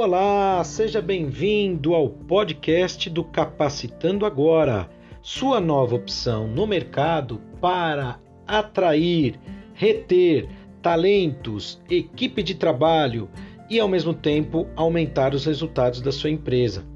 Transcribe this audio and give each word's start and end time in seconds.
Olá, 0.00 0.62
seja 0.62 1.02
bem-vindo 1.02 1.92
ao 1.92 2.08
podcast 2.08 3.10
do 3.10 3.24
Capacitando 3.24 4.24
Agora, 4.24 4.88
sua 5.20 5.60
nova 5.60 5.96
opção 5.96 6.46
no 6.46 6.68
mercado 6.68 7.42
para 7.60 8.20
atrair, 8.46 9.40
reter 9.74 10.48
talentos, 10.80 11.82
equipe 11.90 12.44
de 12.44 12.54
trabalho 12.54 13.28
e 13.68 13.80
ao 13.80 13.88
mesmo 13.88 14.14
tempo 14.14 14.68
aumentar 14.76 15.34
os 15.34 15.44
resultados 15.44 16.00
da 16.00 16.12
sua 16.12 16.30
empresa. 16.30 16.86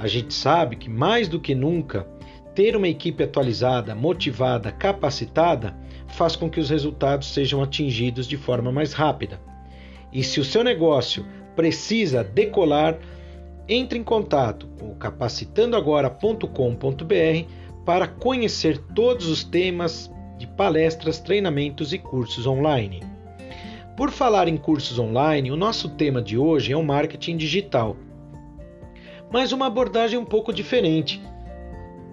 A 0.00 0.08
gente 0.08 0.32
sabe 0.32 0.76
que 0.76 0.88
mais 0.88 1.28
do 1.28 1.38
que 1.38 1.54
nunca, 1.54 2.08
ter 2.54 2.74
uma 2.74 2.88
equipe 2.88 3.22
atualizada, 3.22 3.94
motivada, 3.94 4.72
capacitada 4.72 5.76
faz 6.06 6.34
com 6.34 6.48
que 6.48 6.58
os 6.58 6.70
resultados 6.70 7.34
sejam 7.34 7.62
atingidos 7.62 8.26
de 8.26 8.38
forma 8.38 8.72
mais 8.72 8.94
rápida. 8.94 9.38
E 10.10 10.24
se 10.24 10.40
o 10.40 10.44
seu 10.44 10.64
negócio 10.64 11.26
precisa 11.56 12.22
decolar, 12.22 12.96
entre 13.68 13.98
em 13.98 14.04
contato 14.04 14.68
com 14.78 14.94
capacitandogora.com.br 14.94 17.50
para 17.84 18.06
conhecer 18.06 18.78
todos 18.94 19.26
os 19.26 19.42
temas 19.42 20.08
de 20.38 20.46
palestras, 20.46 21.18
treinamentos 21.18 21.92
e 21.92 21.98
cursos 21.98 22.46
online. 22.46 23.02
Por 23.96 24.10
falar 24.10 24.46
em 24.46 24.56
cursos 24.56 24.98
online, 24.98 25.50
o 25.50 25.56
nosso 25.56 25.88
tema 25.88 26.20
de 26.20 26.36
hoje 26.36 26.72
é 26.72 26.76
o 26.76 26.84
marketing 26.84 27.38
digital, 27.38 27.96
mas 29.30 29.52
uma 29.52 29.66
abordagem 29.66 30.18
um 30.18 30.24
pouco 30.24 30.52
diferente. 30.52 31.20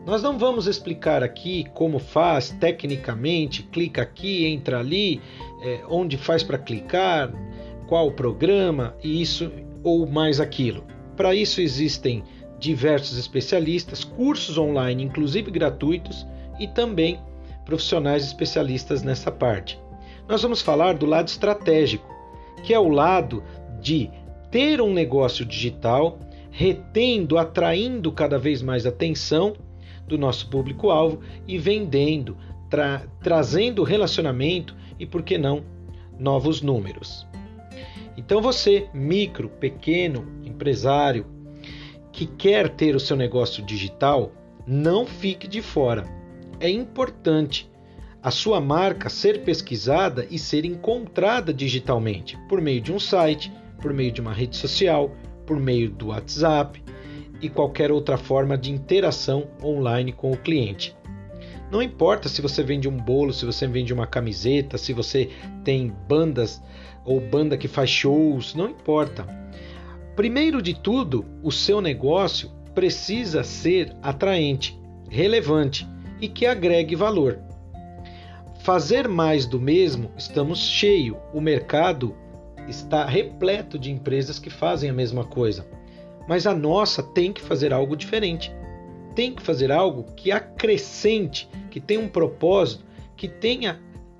Nós 0.05 0.23
não 0.23 0.37
vamos 0.37 0.67
explicar 0.67 1.23
aqui 1.23 1.65
como 1.73 1.99
faz 1.99 2.51
tecnicamente, 2.51 3.63
clica 3.63 4.01
aqui, 4.01 4.45
entra 4.45 4.79
ali, 4.79 5.21
é, 5.61 5.81
onde 5.89 6.17
faz 6.17 6.43
para 6.43 6.57
clicar, 6.57 7.31
qual 7.87 8.11
programa 8.11 8.95
e 9.03 9.21
isso 9.21 9.51
ou 9.83 10.07
mais 10.07 10.39
aquilo. 10.39 10.83
Para 11.15 11.35
isso 11.35 11.61
existem 11.61 12.23
diversos 12.59 13.17
especialistas, 13.17 14.03
cursos 14.03 14.57
online, 14.57 15.03
inclusive 15.03 15.51
gratuitos, 15.51 16.25
e 16.59 16.67
também 16.67 17.19
profissionais 17.65 18.25
especialistas 18.25 19.03
nessa 19.03 19.31
parte. 19.31 19.79
Nós 20.27 20.41
vamos 20.41 20.61
falar 20.61 20.93
do 20.93 21.05
lado 21.05 21.27
estratégico, 21.27 22.07
que 22.63 22.73
é 22.73 22.79
o 22.79 22.87
lado 22.87 23.43
de 23.81 24.09
ter 24.49 24.79
um 24.81 24.93
negócio 24.93 25.45
digital, 25.45 26.19
retendo, 26.51 27.37
atraindo 27.37 28.11
cada 28.11 28.37
vez 28.37 28.61
mais 28.61 28.85
atenção 28.85 29.53
do 30.07 30.17
nosso 30.17 30.49
público-alvo 30.49 31.19
e 31.47 31.57
vendendo, 31.57 32.37
tra 32.69 33.03
trazendo 33.21 33.83
relacionamento 33.83 34.75
e, 34.99 35.05
por 35.05 35.23
que 35.23 35.37
não, 35.37 35.63
novos 36.17 36.61
números. 36.61 37.27
Então 38.17 38.41
você, 38.41 38.87
micro, 38.93 39.49
pequeno 39.49 40.27
empresário, 40.43 41.25
que 42.11 42.27
quer 42.27 42.69
ter 42.69 42.95
o 42.95 42.99
seu 42.99 43.17
negócio 43.17 43.65
digital, 43.65 44.31
não 44.67 45.05
fique 45.05 45.47
de 45.47 45.61
fora. 45.61 46.05
É 46.59 46.69
importante 46.69 47.69
a 48.21 48.31
sua 48.31 48.61
marca 48.61 49.09
ser 49.09 49.43
pesquisada 49.43 50.25
e 50.29 50.39
ser 50.39 50.63
encontrada 50.63 51.53
digitalmente 51.53 52.37
por 52.47 52.61
meio 52.61 52.79
de 52.79 52.93
um 52.93 52.99
site, 52.99 53.51
por 53.81 53.93
meio 53.93 54.11
de 54.11 54.21
uma 54.21 54.31
rede 54.31 54.55
social, 54.55 55.11
por 55.45 55.59
meio 55.59 55.89
do 55.89 56.07
WhatsApp 56.07 56.81
e 57.41 57.49
qualquer 57.49 57.91
outra 57.91 58.17
forma 58.17 58.57
de 58.57 58.71
interação 58.71 59.49
online 59.61 60.13
com 60.13 60.31
o 60.31 60.37
cliente. 60.37 60.95
Não 61.73 61.81
importa 61.81 62.29
se 62.29 62.39
você 62.39 62.61
vende 62.61 62.87
um 62.87 62.95
bolo, 62.95 63.33
se 63.33 63.47
você 63.47 63.65
vende 63.65 63.91
uma 63.91 64.05
camiseta, 64.05 64.77
se 64.77 64.93
você 64.93 65.31
tem 65.63 65.91
bandas 66.07 66.61
ou 67.03 67.19
banda 67.19 67.57
que 67.57 67.67
faz 67.67 67.89
shows, 67.89 68.53
não 68.53 68.69
importa. 68.69 69.25
Primeiro 70.15 70.61
de 70.61 70.75
tudo, 70.75 71.25
o 71.41 71.51
seu 71.51 71.81
negócio 71.81 72.51
precisa 72.75 73.43
ser 73.43 73.91
atraente, 74.03 74.79
relevante 75.09 75.87
e 76.21 76.27
que 76.27 76.45
agregue 76.45 76.95
valor. 76.95 77.39
Fazer 78.59 79.07
mais 79.07 79.47
do 79.47 79.59
mesmo, 79.59 80.11
estamos 80.15 80.59
cheio. 80.59 81.17
O 81.33 81.41
mercado 81.41 82.15
está 82.67 83.03
repleto 83.03 83.79
de 83.79 83.89
empresas 83.89 84.37
que 84.37 84.51
fazem 84.51 84.91
a 84.91 84.93
mesma 84.93 85.25
coisa. 85.25 85.65
Mas 86.27 86.45
a 86.45 86.53
nossa 86.53 87.01
tem 87.01 87.33
que 87.33 87.41
fazer 87.41 87.73
algo 87.73 87.97
diferente. 87.97 88.53
Tem 89.15 89.33
que 89.33 89.41
fazer 89.41 89.71
algo 89.71 90.03
que 90.15 90.31
acrescente, 90.31 91.47
que 91.69 91.79
tenha 91.79 91.99
um 91.99 92.07
propósito, 92.07 92.83
que 93.15 93.27
tenha 93.27 93.79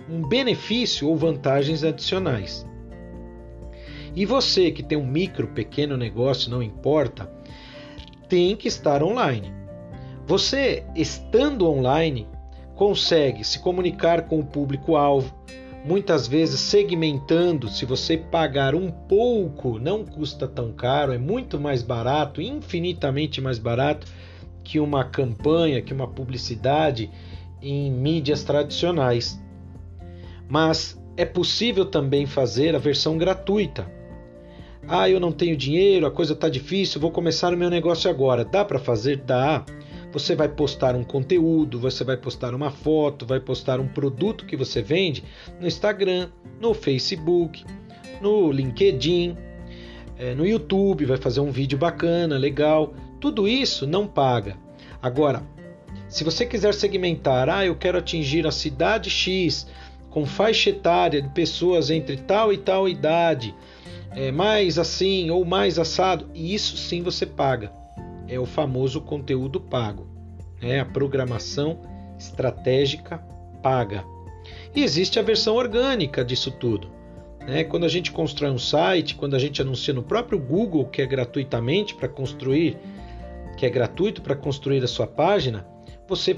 um 0.10 0.28
benefício 0.28 1.08
ou 1.08 1.16
vantagens 1.16 1.84
adicionais. 1.84 2.66
E 4.16 4.26
você 4.26 4.72
que 4.72 4.84
tem 4.84 4.98
um 4.98 5.06
micro, 5.06 5.48
pequeno 5.48 5.98
negócio, 5.98 6.52
não 6.52 6.62
importa, 6.62 7.32
tem 8.30 8.56
que 8.56 8.68
estar 8.68 9.02
online. 9.02 9.52
Você 10.28 10.84
estando 10.96 11.68
online, 11.68 12.28
consegue 12.76 13.44
se 13.44 13.60
comunicar 13.60 14.28
com 14.28 14.40
o 14.40 14.46
público-alvo, 14.46 15.34
muitas 15.84 16.28
vezes 16.28 16.60
segmentando. 16.60 17.68
Se 17.70 17.86
você 17.86 18.18
pagar 18.18 18.76
um 18.76 18.92
pouco, 18.92 19.80
não 19.80 20.06
custa 20.06 20.48
tão 20.48 20.72
caro, 20.72 21.12
é 21.12 21.18
muito 21.18 21.60
mais 21.60 21.82
barato, 21.82 22.42
infinitamente 22.42 23.42
mais 23.42 23.58
barato 23.58 24.08
que 24.64 24.80
uma 24.80 25.04
campanha, 25.04 25.82
que 25.82 25.94
uma 25.94 26.08
publicidade 26.08 27.10
em 27.62 27.92
mídias 27.92 28.44
tradicionais. 28.44 29.42
Mas 30.48 31.00
é 31.16 31.26
possível 31.26 31.86
também 31.86 32.26
fazer 32.26 32.76
a 32.76 32.80
versão 32.80 33.18
gratuita. 33.18 33.90
Ah, 34.88 35.10
eu 35.10 35.20
não 35.20 35.32
tenho 35.32 35.56
dinheiro, 35.56 36.06
a 36.06 36.12
coisa 36.12 36.34
está 36.34 36.50
difícil, 36.50 37.00
vou 37.00 37.12
começar 37.12 37.54
o 37.54 37.58
meu 37.58 37.70
negócio 37.70 38.10
agora. 38.10 38.44
Dá 38.44 38.66
para 38.66 38.80
fazer? 38.80 39.18
Dá. 39.18 39.66
Você 40.12 40.36
vai 40.36 40.48
postar 40.48 40.96
um 40.96 41.04
conteúdo, 41.04 41.80
você 41.80 42.04
vai 42.04 42.18
postar 42.18 42.54
uma 42.54 42.70
foto, 42.70 43.26
vai 43.26 43.40
postar 43.40 43.80
um 43.80 43.88
produto 43.88 44.46
que 44.46 44.56
você 44.56 44.82
vende 44.82 45.24
no 45.60 45.66
Instagram, 45.66 46.30
no 46.62 46.74
Facebook, 46.74 47.66
no 48.22 48.52
LinkedIn, 48.52 49.36
eh, 50.20 50.36
no 50.36 50.46
YouTube, 50.46 51.06
vai 51.06 51.18
fazer 51.18 51.40
um 51.40 51.50
vídeo 51.50 51.80
bacana, 51.80 52.38
legal. 52.38 52.94
Tudo 53.24 53.48
isso 53.48 53.88
não 53.88 54.06
paga. 54.06 54.58
Agora, 55.02 55.44
se 56.10 56.26
você 56.26 56.46
quiser 56.46 56.74
segmentar, 56.74 57.48
ah, 57.48 57.66
eu 57.66 57.74
quero 57.74 57.98
atingir 57.98 58.46
a 58.46 58.52
cidade 58.52 59.10
X 59.10 59.66
com 60.10 60.26
faixa 60.26 60.72
etária 60.72 61.22
de 61.22 61.30
pessoas 61.30 61.90
entre 61.90 62.18
tal 62.18 62.52
e 62.52 62.58
tal 62.58 62.90
idade, 62.90 63.56
é, 64.12 64.30
mais 64.30 64.78
assim 64.78 65.30
ou 65.30 65.46
mais 65.46 65.80
assado, 65.80 66.30
e 66.34 66.54
isso 66.54 66.76
sim 66.76 67.02
você 67.02 67.26
paga 67.26 67.72
é 68.28 68.38
o 68.38 68.46
famoso 68.46 69.00
conteúdo 69.00 69.58
pago, 69.58 70.06
é 70.62 70.82
a 70.82 70.86
programação 70.86 71.80
estratégica 72.20 73.20
paga. 73.62 74.04
E 74.76 74.84
existe 74.84 75.18
a 75.18 75.22
versão 75.22 75.56
orgânica 75.56 76.26
disso 76.26 76.52
tudo. 76.52 76.92
Né? 77.48 77.64
Quando 77.64 77.86
a 77.86 77.90
gente 77.90 78.12
constrói 78.12 78.52
um 78.52 78.60
site, 78.60 79.16
quando 79.16 79.34
a 79.34 79.40
gente 79.40 79.62
anuncia 79.62 79.94
no 79.94 80.04
próprio 80.04 80.38
Google, 80.38 80.88
que 80.88 81.02
é 81.02 81.06
gratuitamente 81.06 81.96
para 81.96 82.10
construir, 82.10 82.78
que 83.64 83.68
é 83.68 83.70
gratuito 83.70 84.22
para 84.22 84.36
construir 84.36 84.84
a 84.84 84.88
sua 84.88 85.08
página, 85.08 85.66
você 86.06 86.36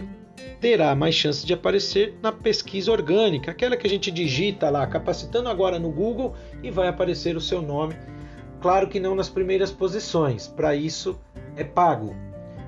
terá 0.62 0.96
mais 0.96 1.16
chance 1.16 1.44
de 1.44 1.56
aparecer 1.56 2.19
na 2.22 2.31
pesquisa 2.31 2.91
orgânica, 2.91 3.50
aquela 3.50 3.75
que 3.75 3.88
a 3.88 3.90
gente 3.90 4.12
digita 4.12 4.69
lá, 4.69 4.86
capacitando 4.86 5.50
agora 5.50 5.80
no 5.80 5.91
Google 5.91 6.36
e 6.62 6.69
vai 6.69 6.88
aparecer 6.88 7.36
o 7.36 7.41
seu 7.41 7.63
nome. 7.63 7.96
Claro 8.62 8.88
que 8.88 9.00
não 9.00 9.16
nas 9.16 9.28
primeiras 9.28 9.72
posições, 9.72 10.47
para 10.47 10.75
isso 10.75 11.19
é 11.56 11.63
pago, 11.63 12.16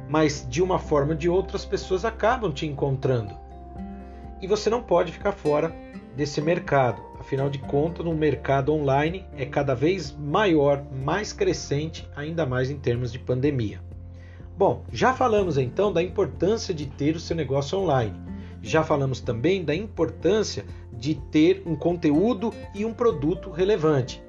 mas 0.09 0.43
de 0.49 0.63
uma 0.63 0.79
forma 0.79 1.11
ou 1.11 1.17
de 1.17 1.29
outra 1.29 1.55
as 1.55 1.65
pessoas 1.65 2.03
acabam 2.03 2.51
te 2.51 2.65
encontrando. 2.65 3.37
E 4.41 4.47
você 4.47 4.71
não 4.71 4.81
pode 4.81 5.11
ficar 5.11 5.33
fora 5.33 5.71
desse 6.15 6.41
mercado. 6.41 6.99
Afinal 7.19 7.47
de 7.47 7.59
contas, 7.59 8.03
no 8.03 8.15
mercado 8.15 8.73
online 8.73 9.23
é 9.37 9.45
cada 9.45 9.75
vez 9.75 10.11
maior, 10.17 10.83
mais 10.91 11.31
crescente, 11.31 12.09
ainda 12.15 12.43
mais 12.43 12.71
em 12.71 12.79
termos 12.79 13.11
de 13.11 13.19
pandemia. 13.19 13.85
Bom, 14.57 14.83
já 14.91 15.13
falamos 15.13 15.55
então 15.55 15.93
da 15.93 16.01
importância 16.01 16.73
de 16.73 16.87
ter 16.87 17.15
o 17.15 17.19
seu 17.19 17.35
negócio 17.35 17.77
online. 17.77 18.19
Já 18.59 18.83
falamos 18.83 19.21
também 19.21 19.63
da 19.63 19.75
importância 19.75 20.65
de 20.91 21.13
ter 21.13 21.61
um 21.63 21.75
conteúdo 21.75 22.51
e 22.73 22.83
um 22.83 22.91
produto 22.91 23.51
relevante. 23.51 24.19